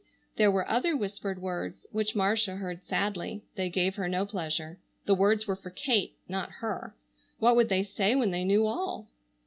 There 0.37 0.49
were 0.49 0.67
other 0.67 0.97
whispered 0.97 1.39
words 1.43 1.85
which 1.91 2.15
Marcia 2.15 2.55
heard 2.55 2.81
sadly. 2.83 3.43
They 3.53 3.69
gave 3.69 3.97
her 3.97 4.09
no 4.09 4.25
pleasure. 4.25 4.79
The 5.05 5.13
words 5.13 5.45
were 5.45 5.55
for 5.55 5.69
Kate, 5.69 6.17
not 6.27 6.49
her. 6.53 6.95
What 7.37 7.55
would 7.55 7.69
they 7.69 7.83
say 7.83 8.15
when 8.15 8.31
they 8.31 8.43
knew 8.43 8.65
all? 8.65 9.11